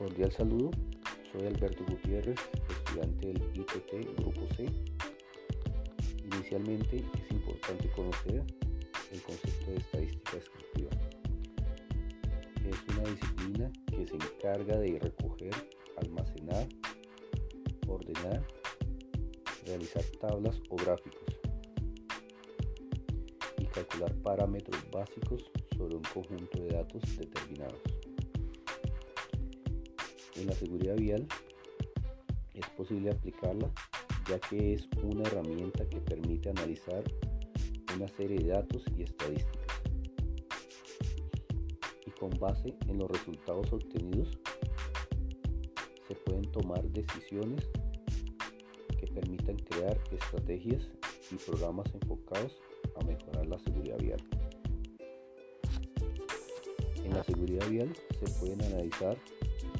[0.00, 0.70] cordial saludo,
[1.30, 2.38] soy Alberto Gutiérrez,
[2.70, 4.66] estudiante del ITT Grupo C.
[6.24, 8.42] Inicialmente es importante conocer
[9.12, 10.90] el concepto de estadística descriptiva.
[12.64, 15.54] Es una disciplina que se encarga de recoger,
[15.98, 16.66] almacenar,
[17.86, 18.42] ordenar,
[19.66, 21.36] realizar tablas o gráficos
[23.58, 25.44] y calcular parámetros básicos
[25.76, 28.09] sobre un conjunto de datos determinados.
[30.40, 31.28] En la seguridad vial
[32.54, 33.70] es posible aplicarla
[34.26, 37.04] ya que es una herramienta que permite analizar
[37.94, 39.82] una serie de datos y estadísticas.
[42.06, 44.38] Y con base en los resultados obtenidos
[46.08, 47.68] se pueden tomar decisiones
[48.98, 50.82] que permitan crear estrategias
[51.30, 52.56] y programas enfocados
[52.98, 54.39] a mejorar la seguridad vial.
[57.10, 59.18] En la seguridad vial se pueden analizar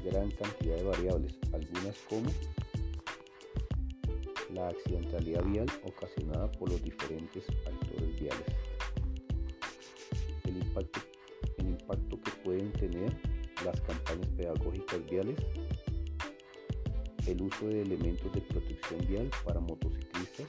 [0.05, 2.29] gran cantidad de variables, algunas como
[4.53, 8.47] la accidentalidad vial ocasionada por los diferentes actores viales,
[10.43, 11.01] el impacto,
[11.59, 13.17] el impacto que pueden tener
[13.65, 15.37] las campañas pedagógicas viales,
[17.29, 20.49] el uso de elementos de protección vial para motociclistas,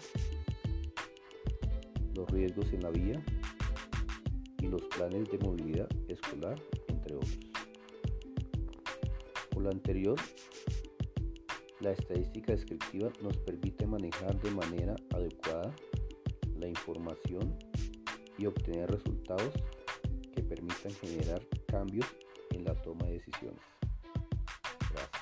[2.16, 3.24] los riesgos en la vía
[4.62, 7.40] y los planes de movilidad escolar, entre otros.
[9.50, 10.18] Por lo anterior,
[11.80, 15.76] la estadística descriptiva nos permite manejar de manera adecuada
[16.58, 17.58] la información
[18.38, 19.52] y obtener resultados
[20.34, 22.06] que permitan generar cambios
[22.52, 23.62] en la toma de decisiones.
[24.94, 25.22] Gracias.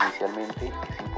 [0.00, 1.15] Inicialmente es importante